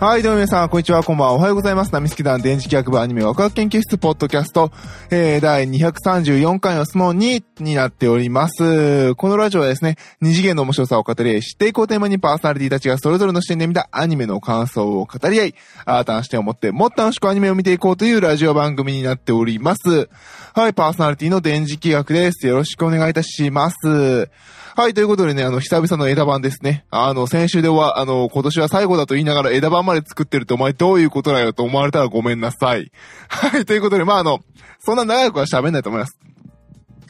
[0.00, 1.34] はい、どうも皆さん、こんにちは、こんばんは。
[1.34, 1.92] おはようございます。
[1.92, 4.70] ナミスケ団電磁気学部アニメワクワク研究室ポッドキャスト、
[5.10, 9.16] えー、第234回の質問2になっております。
[9.16, 15.54] このラジオはですね、二次元の面白さを語り合い、知っていこうテーマにパーソナリティたちがそれぞれの視点で見たアニメの感想を語り合い、
[15.84, 20.08] 新たな視点を持ってもっと楽しくアニメを見ていこうというラジオ番組になっております。
[20.54, 22.46] はい、パーソナリティの電磁気学です。
[22.46, 24.30] よろしくお願いいたします。
[24.78, 26.84] はい、ということでね、あの、久々の枝版ですね。
[26.92, 32.92] あの、先週では、あの、今年は最後だと言いながら枝版まで作ってるってお前どういうことだよと思われたらごめんなさい。
[33.26, 34.38] はい、ということで、まあ、あの、
[34.78, 36.16] そんな長くは喋んないと思います。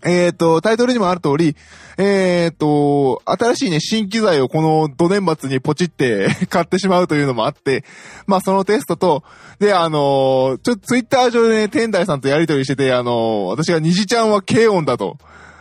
[0.02, 1.56] えっ、ー、と、タイトルにもある通り、
[1.98, 7.84] えっ、ー、と、新しいね、新機材をこの土年末にポチって 買ってしまうというのもあって、
[8.26, 9.24] まあそのテストと、
[9.58, 15.18] で、あのちょっとツイッター上でね、天台さんとやりとりしてて、あの私が虹ちゃんは軽音だと。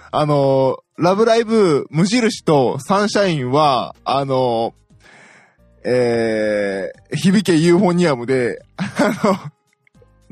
[0.09, 4.73] あのラブライブ、無印とサンシャインは、あの、
[5.83, 8.83] えー、響けユーフォニアムで、あ
[9.23, 9.37] の、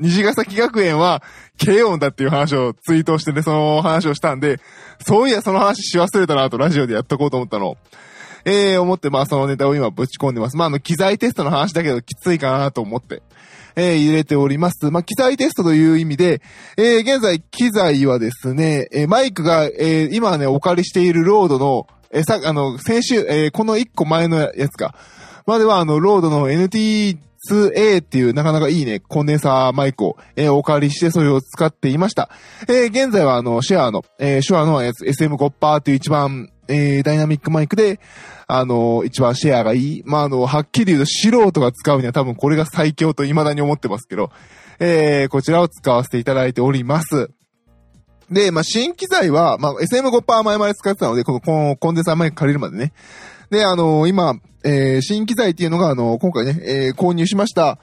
[0.00, 1.22] 虹ヶ崎学園は、
[1.64, 4.58] 軽音だっていう話をツイートしてね、その話をしたんで、
[5.06, 7.76] そういやその話し忘れたなとラジオでやっとこうと思ったの。
[8.44, 10.56] えー、思って、まあそのネタを今ぶち込んでます。
[10.56, 13.22] まああの、機材テストの話だけどきついかなと思って。
[13.76, 14.90] えー、入れております。
[14.90, 16.40] まあ、機材テストという意味で、
[16.76, 24.94] えー、現在機材はですね、えー、マイクが、えー、今ね、お借りしているロードの、えー、さ、あの、先週、えー、この1個前のやつか、
[25.46, 27.18] まではあの、ロードの NT
[27.50, 32.30] 2A っていうなかなかいいね、コンデンサーマイクを、えー、お借りしてそれを使っていました。
[32.68, 38.00] えー、現在はあの、シェアの、えー、シュアのやつ SM5% っていう一番、えー、ダイナミックマイクで、
[38.46, 40.02] あの、一番シェアがいい。
[40.04, 44.30] まあ、あの、はっきり言うと素人が使うには多分これが最強と未だに思ってますけど、
[44.78, 47.30] えー、こちらを使わせていただいております。
[48.30, 52.92] で、まあ、新機材は、まあ、SM5% 前まで使ってたので、このコンデンサーマイク借りるまでね。
[53.50, 57.78] で、あの、今、えー、新機材っていうのが、あの、今回ね、え、購入しました、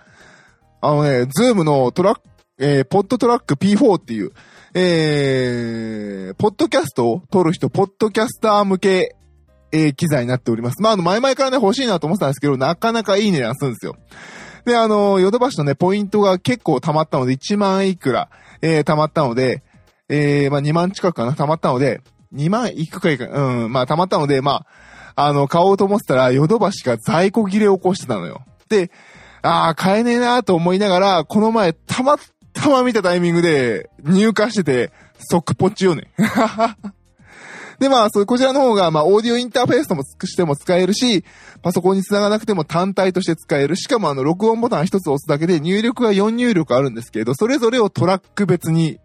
[0.81, 2.21] あのね、 ZOOM のトラック、
[2.59, 4.31] えー、 PodTrak P4 っていう、
[4.75, 9.15] えー、ポッドキャストを撮る人、ポッドキャスター向け、
[9.71, 10.81] えー、機材になっております。
[10.81, 13.95] まあ、あの、前々からね、欲しいなと思ってたんですけど、なかなかいい値段するんですよ。
[14.65, 18.29] で、あの、ヨドバシのね、ポイントが結構溜まったので、1万いくら、
[18.61, 19.63] えー、溜まったので、
[20.09, 22.01] えー、まあ、2万近くかな、溜まったので、
[22.35, 24.65] 2万いくかいか、うん、まあ、溜まったので、ま
[25.15, 28.43] あ、あの、買おうと思ってたら、ヨドバシが在庫切れを起こしてたのよ。
[28.69, 28.91] で、
[29.41, 32.17] ああ、買えねえなと思いながら、この前、たま
[32.53, 34.91] たま見たタイミングで入荷してて、
[35.29, 36.11] 即ポチよね。
[37.79, 41.25] で、まあ、そうこちらの方が、まあ、オーディオインターフェースともしても使えるし、
[41.61, 43.75] パソコンに繋がなくても単体として使える。
[43.75, 48.99] しかも、あの、録音ボタン一つ押すだけで入力が4入力あるんですけど、それぞれをトラック別に、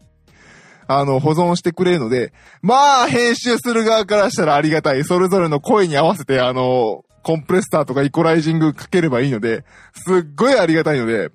[0.86, 2.32] あの、保存してくれるので、
[2.62, 5.04] まあ、編集する側からしたらありがたい。
[5.04, 11.30] それぞれの声に合わせて、あの、コンプレッサーとかイコライジングかければいいので、すっごいありがたいので、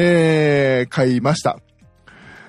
[0.00, 1.58] えー、買いました。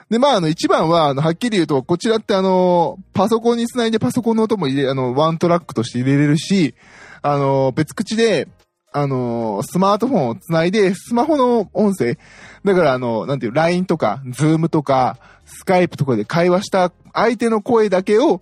[0.10, 6.76] で、まあ、あの、一番は、あの、はっきり言うと、こちらってあの、パソコンにつないでパソコンの音も入れ、あの、ワントラックとして入れれるし、
[7.22, 8.48] あの、別口で、
[8.92, 12.18] あの、スマートフォンをつないで、スマホの音声、
[12.64, 15.18] だからあの、なんていう、LINE とか、Zoom とか、
[15.64, 18.42] Skype とかで会話した相手の声だけを、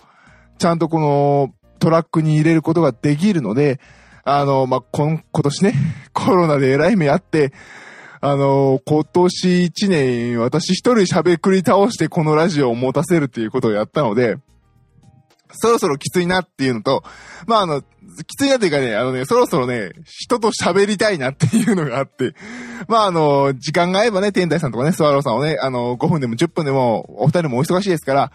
[0.58, 3.80] ちゃんとこのトラックに入れることができるので、
[4.24, 5.74] あの、まあ、今、今年ね、
[6.14, 7.54] コロナで偉い目あって、
[8.20, 14.38] あの、今年一年、私一人喋り倒してこのラジオを持たせるっていうことをやったので、
[15.52, 17.04] そろそろきついなっていうのと、
[17.46, 22.34] まあ、あの、きついなっていうかね、あのね、そろそろね、人と喋りたいなっていうのがあって、
[22.88, 28.32] まあ、あの、時間が合えばね、天台さんとかね、スワローさんをね、あの、5分でも10分でも、お二人もお忙しいですから、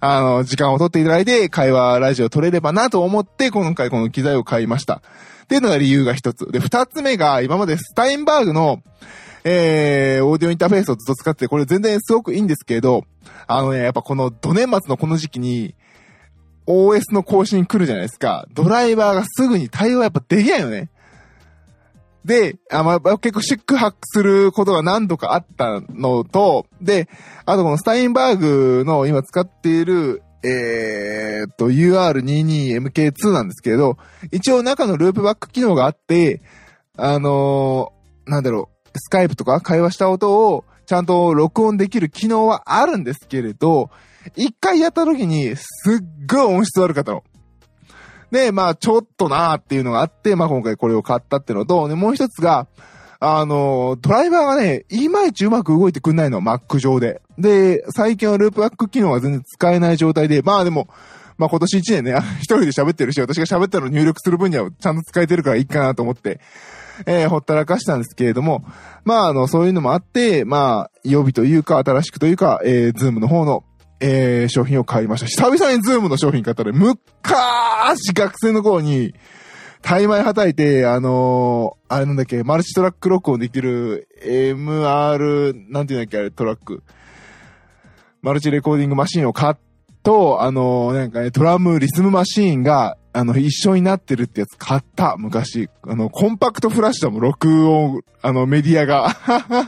[0.00, 5.02] あの、時間を取っていただいて、会話ラジオ撮れればなと思って、今回この機材を買いました。
[5.44, 6.50] っていうのが理由が一つ。
[6.50, 8.82] で、二つ目が、今までスタインバーグの、
[9.48, 13.04] えー、オーディオインターフェースをずっと使って、これ全然すごくいいんですけど、
[13.46, 15.76] あのね、やっぱこの土年末のこの時期に、
[16.66, 18.48] OS の更新来るじゃないですか。
[18.54, 20.90] ドライバーがすぐに対応やっぱできないよね。
[22.24, 27.08] で、あまあ、結構シックハックすることが何度かあったのと、で、
[27.44, 33.96] あとこのスタインバーグの今使っている、えー、っと、UR22MK2 なんですけれど、
[34.32, 36.42] 一応中のループバック機能があって、
[36.96, 43.90] あのー、なんだろう、スカイプとか会話した音をちゃんと録音できる機能はあるんですけれど、
[44.36, 45.64] 一回やった時にす
[46.02, 47.24] っごい音質悪かったの。
[48.30, 52.66] で、まあちょっとなーっていうのがあって、まあ今回これを買ったっていうのと、で、もう一つが、
[53.18, 57.22] あの、ドライバーがね、いまいちうまく動いてくんないの、Mac 上で。
[57.38, 60.88] で、最近はループバック機能が全然使えない状態で、まあでも、
[61.38, 66.40] まあ今年1年ね、一人で喋ってるし、私が喋ったの入力する分にはちゃんと使えてるからいいかなと思って、
[67.04, 68.64] えー、ほったらかしたんですけれども、
[69.04, 73.64] まあ、あの、そういうのもあって、まあ、予備というか、新しくというか、えー、ズームの方の、
[74.00, 75.26] えー、商品を買いました。
[75.26, 79.14] 久々に ZOOM の商品買ったら、むっかーし学生の頃に、
[79.82, 86.82] 大枚はたいて、あのー、あれなんだっけ、マルチトラック録音できる MR、なんていうんだっけ、あれ、トラック。
[88.20, 89.54] マルチレコーディングマシンを買っ
[90.02, 95.70] と、あのー、なんかね、ドラムリズムマシーンが、あの、一緒になってるってやつ買った、昔。
[95.88, 99.08] あの、コンパクトフラッシュだもん、録音、あの、メディアが。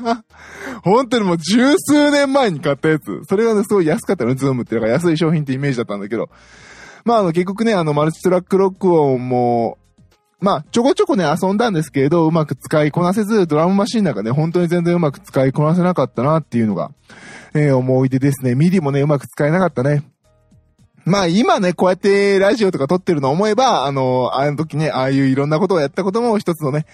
[0.85, 3.23] 本当にもう十数年前に買ったやつ。
[3.27, 4.75] それがね、すごい安かったの、 ZOOM って。
[4.75, 6.29] だか安い商品ってイメージだったんだけど。
[7.07, 9.79] まあ、あの、結局ね、あの、マルチトラック録音も、
[10.41, 16.91] まあ、ちょこちょこね、遊んだんですけれど、うまく使いこなせず、ドラムマシンなんかね、本当に全然うまく使いこなせなかったなっていうのが、
[17.55, 18.55] えー、思い出ですね。
[18.55, 20.05] MIDI もね、うまく使えなかったね。
[21.09, 26.87] まあ今ね、こうやってラジオとか撮ってるの思えば、あの、あの時ね、ああいういろんなことをやったことも一つのね、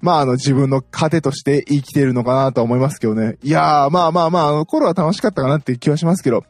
[0.00, 3.36] まああの自分の糧として生きてるのかなと思いますけどね。
[3.42, 6.44] いやー、まあまあまあ、あの頃は楽しかったかなっていう気はしますけど、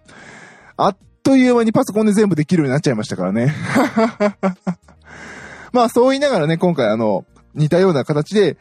[0.77, 3.55] あっという間にパソコンで全部できるようになっちゃいましたからね。
[5.73, 7.25] まあそう言いながらね、今回あの、
[7.55, 8.57] 似たような形で、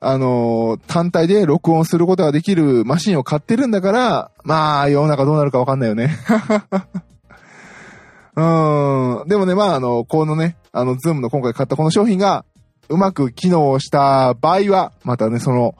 [0.00, 6.14] あの、単体で録音することができるマシンを買ってるんだから、まあ、世の中どうなるかわかんないよね。
[8.36, 9.28] うん。
[9.28, 12.44] でもね、まあ、あの、このね、あの、ズームの今回買ったこの商品が、
[12.88, 15.74] うまく機能した場合は、またね、その、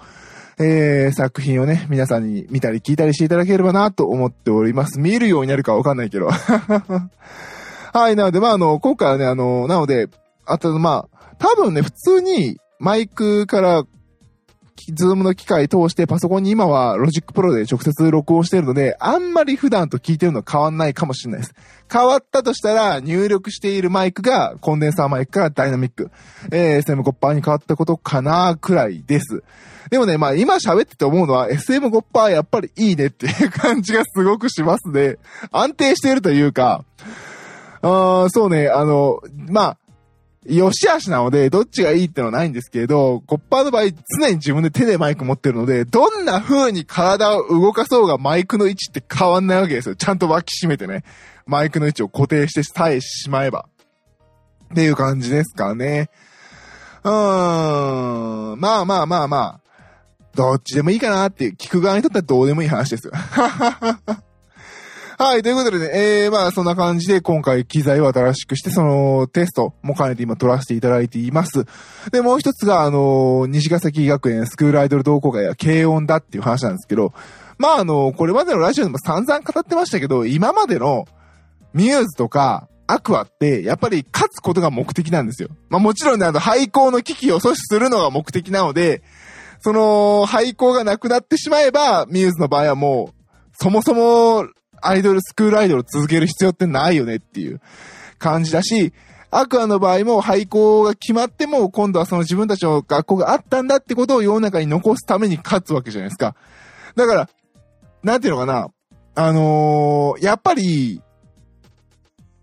[0.59, 5.01] えー、作品をね、皆さんに見たり聞いたりしていただければなと思っております。
[5.01, 6.29] 見えるようになるかわかんないけど。
[7.93, 10.09] はい、なので、まあ、あの、今回はね、あの、なので、
[10.47, 13.85] あと、まあ、多分ね、普通にマイクから
[14.93, 21.55] ZOOM の機械通してパソコンに今は Logic Pro で直接録音してるので、あんまり普段と聞いてるのは変わんないかもしれないです。
[21.91, 26.11] 変わったとしたら、入力しているマイクがコンデンサーマイクからダイナミック、
[26.51, 29.43] えー、SM5% に変わったことかなくらいです。
[29.91, 35.17] でもね、まあ今喋ってて思うのは SM5% やっぱりいいねっていう感じがすごくしますね。
[35.51, 36.85] 安定しているというか、
[37.83, 39.79] あそうね、あの、まあ、
[40.47, 43.85] 良し悪しなので、どっちがいいってのはないんですけれど、コッパーの場合、
[44.19, 49.97] 常に自分で手でマイク持ってるので、どんな風に体を動かそうがマイクの位置って変わんないわけですよ。
[49.97, 51.05] ちゃんと脇締めてね、
[51.47, 53.67] マイクの位置を固定してさえしまえば。
[54.73, 56.11] っていう感じですかね。
[57.05, 58.61] うーん。
[58.61, 59.61] まあまあまあまあ。
[60.35, 63.13] どっちでもいいかなっていう、聞く側にとってはどうでもいい話ですよ。
[65.25, 65.91] はい、ということでね、
[66.25, 71.65] えー、まあそんな感じで今回機材を新しくして、そのテストも兼ねて今取らせていただいています。
[72.13, 77.15] で、もう一つが、あの、西ヶ崎学園スクールアイドル同好会や軽音だっていう話なんですけど、
[77.57, 81.07] まああの、これまでのラジオでも散々語ってましたけど、今までの
[81.73, 85.49] ミューズとか、アクアって、やっぱり勝つことが目的なんですよ。
[85.71, 89.03] まあもちろんね、あの、廃校の危機を阻止するのが目的なので、
[89.61, 93.25] その、廃校がなくなってしまえば、ミューズの場合はもう、
[93.57, 94.47] そもそも
[94.87, 97.61] アイドル、スクールアイドルを続ける必要ってないよねっていう
[98.19, 98.93] 感じだし、
[99.31, 106.37] アクアの場合も廃校が決まっても、今度はその自分たちの学校があったんだってことを世の中に残すために勝つわけじゃないですか。
[106.95, 107.29] だから、
[108.05, 108.69] なんていうのかな。
[109.17, 111.01] あのー、やっぱり、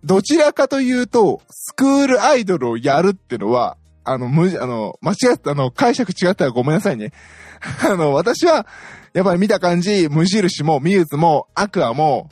[0.03, 7.11] どちらかというと、スクールアイドルをやるってのは、あの、む、あの、間違った、あの、解釈違ったらごめんなさいね。
[7.85, 8.65] あの、私は、
[9.13, 12.29] やっぱり見た感じ、無印もミューズもアクアも、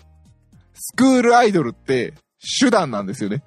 [0.74, 2.14] スクールアイドルって
[2.62, 3.44] 手段なんですよね。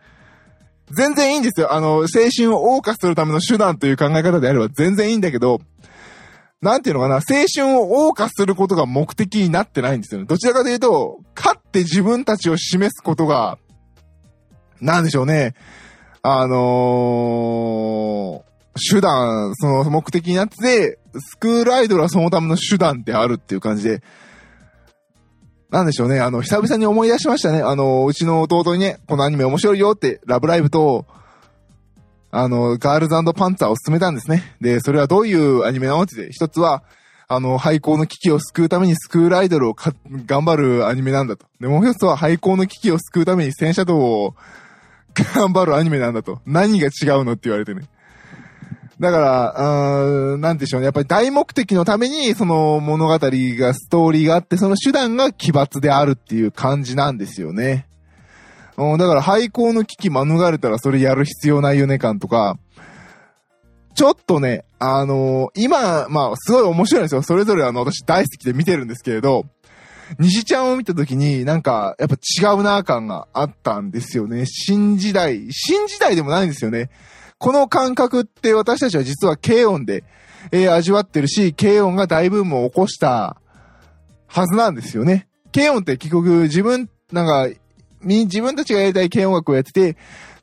[0.90, 1.73] 全然いいんですよ。
[1.73, 5.61] あの、青春を謳歌するための手段という考え方であれば全然いいんだけど、
[6.61, 10.26] なんていうのかな、青春を謳歌することが目的になってないんですよね。
[10.26, 13.58] どちらかというと、勝って自分たちを示すことが、
[14.80, 15.54] なんでしょうね。
[16.25, 24.02] あのー、手段、その目的になって、スクールアイドルはそのための手段であるっていう感じで、
[25.71, 27.62] なんでしょうね、あの、久々に思い出しましたね。
[27.62, 31.07] あの、うちの弟にね、このアニメ面白いよって、ラブライブと、
[32.31, 34.55] あの、ガールズパンツァーを進めたんですね。
[34.61, 36.85] で、それはどういうアニメなのって一つは、
[37.26, 39.75] あの、廃校の危機を救うためにスクールアイドルを
[40.26, 41.47] 頑張るアニメなんだと。
[41.59, 44.35] で、もう一つは廃校の危機を救うために戦車道を
[45.14, 46.40] 頑張るアニメなんだと。
[46.47, 47.83] 何が違うのって言われてね。
[49.00, 50.85] だから、うーん、なんでしょうね。
[50.85, 57.87] やっぱり大目的のために、その物語が、ストーリーがあって、その手段が奇抜であるっていう感じなんですよね。
[58.76, 62.59] うん、だから廃校の危機免れたらそれやる必要ないよね感とか、
[63.95, 67.23] ちょっとね、あのー、今、まあ、すごい面白いんですよ。
[67.23, 69.47] それぞれあの、私大好きで見てるんですけれど、
[70.18, 74.47] 虹ちゃんを見た時になんか、やっぱ違うな感があったんですよね。
[74.47, 76.90] 新時代、新時代でもないんですよね。
[77.38, 80.04] この感覚って私たちは実は軽音で、
[80.52, 83.37] えー、味わってるし、軽音が大ブームを起こした
[84.26, 85.26] はずなんですよね。
[85.52, 87.49] 軽音って結局自分、なんか、
[88.00, 89.97] み、自分たちがやりたい軽音楽をやってて、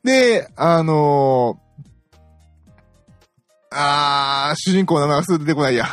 [0.04, 1.70] で、あのー、
[3.72, 5.86] あー、主人公の名前がすぐ出てこないや。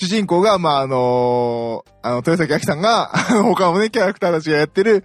[0.00, 3.08] 主人公が、まあ、あのー、あの、豊崎明さんが、
[3.44, 5.04] 他のね、キャラクターたちがやってる、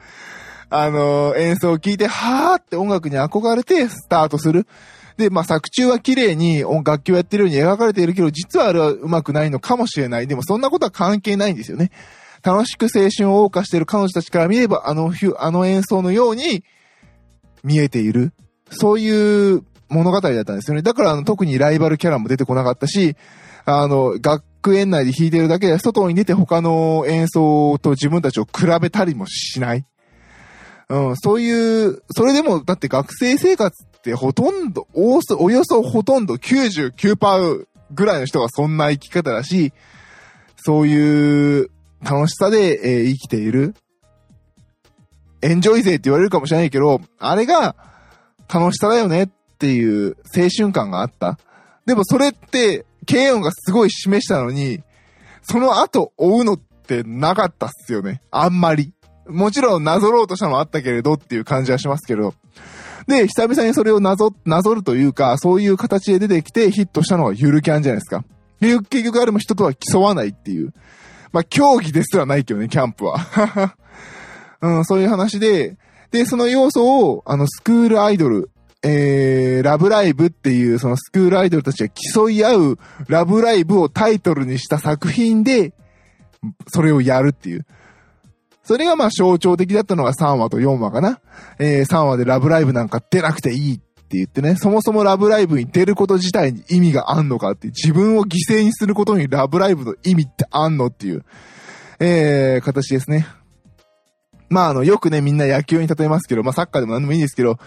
[0.69, 4.65] あのー、演奏を聴いて、はーって音楽に憧れてスタートする。
[5.17, 10.27] で、まあ、作中は綺麗に音楽器をやってるように描かれているけど、実はあれは上手くないのかもしれない。
[10.27, 11.91] でもそんなことは関係ないんですよね。
[12.41, 16.63] 楽しく青春を謳歌している彼女たちから見れば、あの、あの演奏のように
[17.65, 18.31] 見えている。
[18.69, 20.83] そういう物語だったんですよね。
[20.83, 23.17] だからあの特にライバルキャラも出てこなかったし、
[23.65, 29.85] あの、学園内で弾いてるだけで外に出て他の演奏と自分たちを比べたりもしない。
[30.87, 39.73] うん、そういう、それでも、だって学生生活ってほとんど、おおよそほとんど99%ぐらいの人がそんな生き方だし、
[40.57, 41.71] そういう
[42.03, 43.75] 楽しさで、えー、生きている。
[45.41, 47.75] エンジョイ勢って言われるかもしれないけど、あれが
[48.51, 51.39] 楽しさだよねっていう青春感があった。
[51.85, 54.81] でもそれって、軽音がすごい示したのに、
[55.41, 58.21] その後追うのってなかったっすよね。
[58.31, 58.91] あんまり。
[59.27, 62.35] もちろんなぞろうとしたのもあったけれどっていう感じはしますけど。
[63.07, 68.23] で、久々にそれをなぞ、なぞるというか、そういう形で出てきてヒットしたのがゆるキャンじゃないですか。
[68.59, 70.73] 結局あれも人とは競わないっていう。
[71.31, 73.19] まあ、競技ですらないけどね、キャンプは。
[74.61, 75.77] うん、そういう話で、
[76.11, 78.49] で、その要素を、あの、スクールアイドル、
[78.87, 85.73] えー、ラブライブっていう、そのスクールアイドルたちが競い合うラブライブをタイトルにした作品で、
[86.67, 87.65] それをやるっていう。
[88.63, 91.19] それがまあ象徴的だったのが3話と4話かな。
[91.57, 101.25] えー、3話でラブライブなんか出なくていいって言ってね、そもそもラブライブに出ること自体に意味があんのかって、自分を犠牲にすることにラブライブの意味ってあんのっていう、
[101.99, 103.25] えー、形ですね。
[104.49, 107.57] まああの、よくね、みんな野球に例えますけど、まあサッカーでも何でもいいんですけど、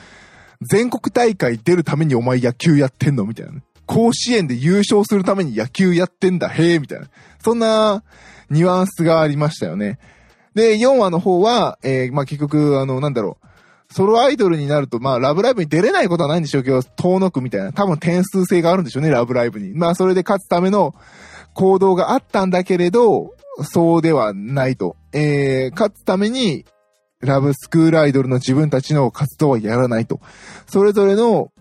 [0.62, 3.24] 全国大会出るためにお前野球やってんの？
[3.24, 3.52] みたいな、
[3.86, 7.08] 甲子園で優勝するために野球やってんだ、へえ、みたいな。
[7.42, 8.02] そんな
[8.50, 9.98] ニュアンスがありましたよね。
[10.54, 13.94] で、4話の方は、えー、まあ、結局、あの、なんだろう。
[13.94, 17.72] ソロアイドルになると、まあ、ラブライブに出れないことはないんでしょうけど、遠のくみたいな。
[17.72, 19.72] 多分点数制があるんでしょうね、ラブライブに。
[19.74, 20.94] まあ、それで勝つための
[21.54, 24.96] 行動があったんだけれど、そうではないと。
[25.12, 26.66] えー、勝つために、
[27.20, 30.20] ラブスクールアイドルの自分たちの活動はやらないと。
[30.66, 31.52] それぞれの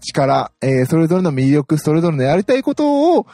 [0.00, 3.26] 力、えー、それぞれの魅力、それぞれのやりたいことを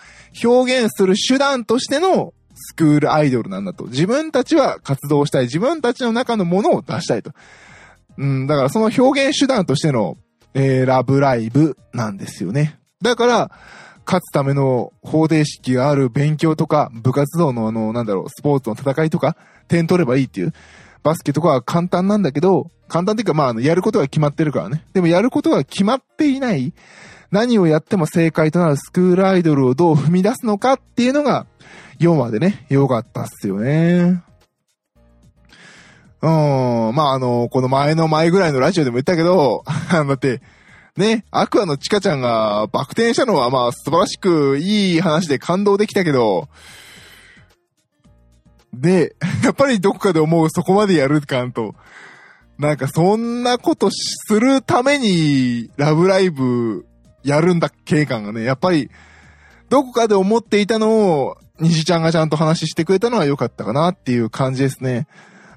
[0.45, 3.85] 表現する手段としてのスクールアイドルなんだと。
[3.87, 5.45] 自分たちは活動したい。
[5.45, 7.33] 自分たちの中のものを出したいと。
[8.19, 10.17] うん、だからその表現手段としての、
[10.55, 12.79] えー、ラブライブなんですよね。
[13.03, 13.51] だから、
[14.07, 19.37] 勝つための方程式がある勉強とか、部活動のあの、なんだろう、スポーツの戦いとか、
[19.69, 20.55] 点取ればいいっていう。
[21.07, 24.85] バスケとかは簡単なんだけど、簡単っていうかまあ、やることが決まってるからね。
[24.93, 26.75] でもやることが決まっていない、
[27.31, 31.47] 何をやっても正解となるスクールアイドルをどう踏み出すのかっていうのが、
[32.01, 34.21] 4話でね、良かったっすよね。
[36.23, 40.43] うん、まあ、あの、この前の前ぐらいのラジオでも言ったけど、 だって、
[40.97, 46.49] ね、アクアのチカちゃんがバク転したのはまあ素晴らしくいい話で感動できたけど、
[48.81, 51.75] で、 やっぱりどこかで思うそこまでやるかんと、
[52.59, 56.87] なんかそんなことするためにラブライブ
[57.23, 58.91] やるんだっけ感がね、やっぱり
[59.69, 65.07] どこかで思っていたのを西ちゃんがちゃんと話してくれたのは良かったかなっていう感じですね。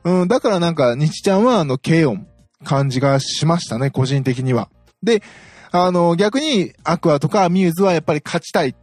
[0.04, 2.28] うん、だからなんか西ちゃんはあの、軽音
[2.64, 4.70] 感じがしましたね、個人的には。
[5.04, 5.22] で、
[5.72, 8.76] あの、逆にアクアとかミューズはやっぱり勝ちたい。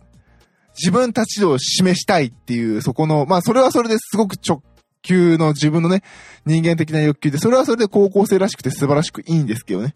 [0.78, 4.62] 自分たちを示したいっていう、そこの、まあそれはそれですごく直
[5.02, 6.02] 球の自分のね、
[6.45, 9.95] 人間的な欲求で、それはそれで高校生らしくて素晴らしくいいんですけどね。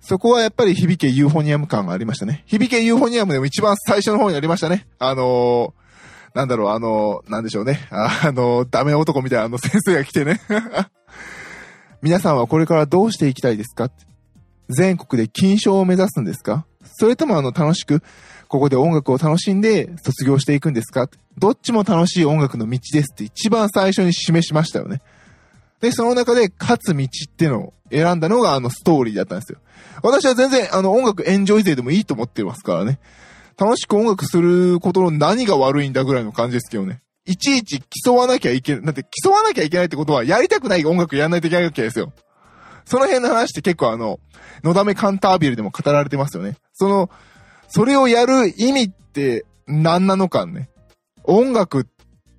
[0.00, 2.44] そこはやっぱり響けユーフォニアム感がありましたね。
[2.46, 4.86] 響けユーフォニアムでも一番最初の方にありましたね。
[4.98, 5.86] あのー
[6.34, 7.88] なんだろう、あの、なんでしょうね。
[7.90, 10.42] あの、ダメ男みたいなあの先生が来てね。
[12.02, 13.90] 皆さんはこれからどうしていきたいですか？
[14.68, 16.66] 全国で金賞を目指すんですか？
[16.92, 18.02] それともあの楽しく、
[18.48, 21.08] ここで音楽を楽しんで卒業していくんですか？
[21.38, 25.02] どっちも楽しい音楽の道ですって一番最初に示しましたよね。
[25.80, 29.58] で、その中で勝つ道っていうのを選んだのがあのストーリーだったんですよ。
[30.02, 32.98] 私は全然あの音楽エンジョイ勢でもいいと思ってますからね。
[33.58, 37.00] 楽しく音楽することの何が悪いんだぐらいの感じですけどね。
[37.24, 38.84] いちいち競わなきゃいけない。
[38.84, 42.12] だって競わなきゃいけないってことは、やりたくない音楽やらないといけないわけですよ。
[42.84, 44.20] その辺の話って結構あの、
[44.62, 46.56] のだめカンタービルでも語られてますよね。
[46.72, 47.10] その、
[47.68, 50.68] それをやる意味って何なのかね。
[51.24, 51.88] 音楽、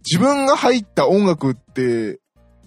[0.06, 2.20] 自分が入った音楽って、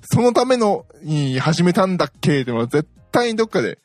[0.02, 3.78] そのためのに始めたんだっけってのは絶対にどっかで、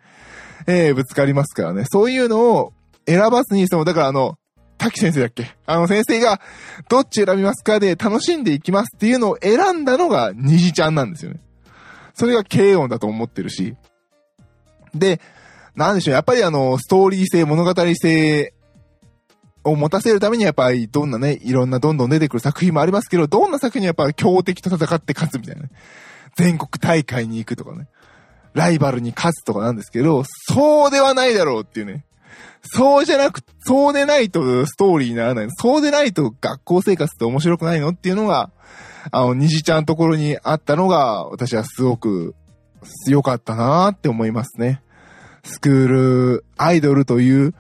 [0.68, 1.86] えー、ぶつかりますからね。
[1.86, 2.74] そういうのを
[3.06, 4.38] 選ばずに、その、だからあの、
[4.78, 5.56] 滝先生だっけ？
[5.66, 6.42] あの先生が、
[6.90, 11.40] どっち選びますかで楽しんでいきますっていうのを選んだのが虹ちゃんなんですよね。
[12.14, 13.76] それが軽音だと思ってるし。
[14.94, 15.22] で、
[15.76, 18.54] なんでしょう、やっぱりあの、ストーリー性、物語性
[19.66, 25.70] を持たせるためにやっぱりどんなね、いろんなどんどん出てくる作品もありますけど、どんな作品にやっぱ強敵と戦って勝つみたいなね。
[26.38, 27.88] 全国大会に行くとかね。
[28.54, 32.06] ライバルに勝つとかなんですけど、そうではないだろうっていうね。
[32.64, 35.48] そうじゃなく、そうでないとストーリーにならない。
[35.58, 38.52] そうでないと学校生活って面白くないのっていうのが、
[39.12, 42.34] あの、虹ちゃんところにあったのが、私はすごく
[43.08, 44.82] 良かったなーって思いますね。
[45.44, 47.54] スクールアイドルという、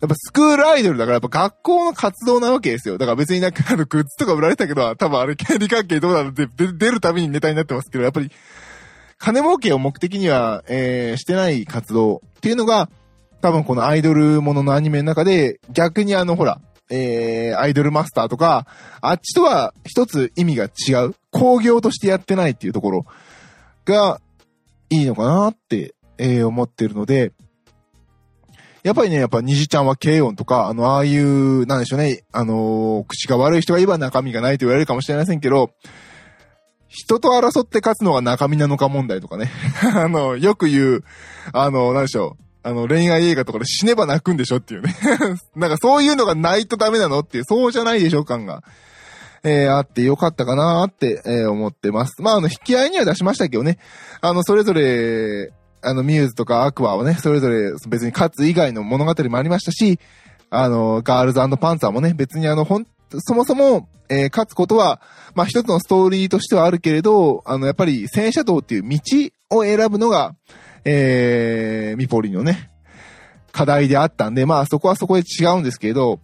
[0.00, 2.98] やっぱスクールアイドルだからやっぱ学校の活動なわけですよ。
[2.98, 8.30] だから別になんかあのグッズとか売られたけど、多分あれ権利関係どうなのって出るたびにネタになってますけど、やっぱり
[9.18, 12.90] 金儲けを目的には、えー、してない活動っていうのが、
[13.40, 16.60] 多分このアイドルもののアニメの中で、逆にあのほら、
[16.90, 18.66] えー、アイドルマスターとか、
[19.00, 21.14] あっちとは一つ意味が違う。
[21.30, 23.06] 工業としてやってないっていうところ
[23.84, 24.20] が
[24.90, 27.32] いいのかなって、えー、思ってるので、
[28.86, 35.72] やっぱりね、やっぱ虹ちゃんは軽音とか、あの、ああいう、なんでしょうね、あのー、口が悪い人が言えば中身がないと言われるかもしれませんけど、
[36.86, 39.50] 人と争って勝つのが中身なのか問題とかね。
[39.92, 41.04] あの、よく言う、
[41.52, 42.44] あの、なんでしょう。
[42.62, 44.94] あの、恋愛映画とかで死ねば泣くんでしょっていうね。
[45.56, 48.62] なんかそういうのがないとダメなのっていう、そうじゃないでしょう感が。
[49.42, 52.22] えー、あってよかったかなーって、えー、思ってます。
[52.22, 53.78] まあ、あの、引き合いには出しましたけどね。
[54.20, 55.50] あの、それぞれ、
[55.82, 59.98] あの、ミューズとかアクアはね、それぞれ別に勝つ以外の物語もありましたし、
[60.50, 62.86] あの、ガールズパンツァーもね、別にあの、ほん、
[63.18, 65.00] そもそも、えー、勝つことは、
[65.34, 68.98] まあ、一つのストーリーとしてはあるけれど、あの、やっぱり戦車道っていう道
[69.50, 70.34] を選ぶのが、
[70.84, 72.70] えー、ミポリのね、
[73.52, 76.20] 課題であったんで、まあそこはそこで違うんですけど、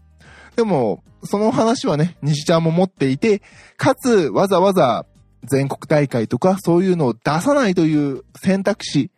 [0.55, 3.43] でも、その話はね、西ちゃんも持っていて、
[3.77, 5.07] かつ、わざわざ
[5.45, 9.11] 全国大会とかそういうのを出さないという選択肢、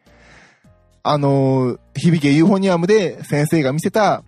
[1.04, 4.24] あの、響けユーフォニアムで先生が見せた、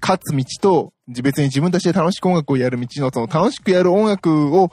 [0.00, 0.92] 勝つ道と、
[1.22, 4.72] 別に自分たちで楽しく音楽をやる道の、その楽しくやる音楽を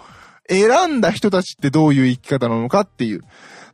[0.50, 3.21] 選んだ人たちってどういう生き方なのかっていう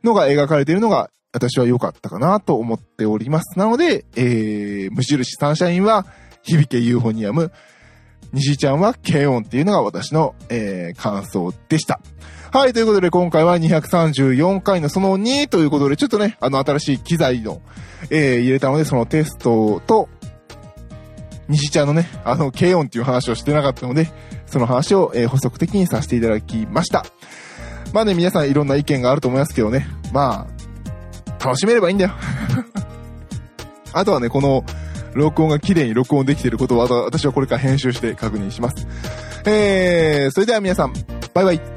[0.02, 3.58] のが描かれているのが私は良かったかなと思っております。
[3.58, 6.06] なので、えー、無印サンシャインは、
[6.42, 7.52] 響けユーフォニアム、
[8.32, 12.00] 西ちゃんは軽音っていうのが私の、えー、感想でした。
[12.54, 17.62] はい、ということで今回は234回のその2ということで、ちょっとね、あの新しい機材の、
[18.10, 20.10] えー、入れたので、そのテストと、
[21.48, 24.10] 西ちゃんのね、あの、軽音っていう話をしてなかったので、
[24.44, 27.06] その話を、えー、補足的にさせていただきました。
[27.94, 32.10] まあね、皆さんいろんな意見があると思いますけどね、まあ、楽しめればいいんだよ。
[33.94, 34.62] あとはね、この、
[35.14, 38.86] 録音が綺麗に録音できていることを私はこれから編集して確認します。
[39.46, 40.92] えー、それでは皆さん、
[41.32, 41.71] バイバイ。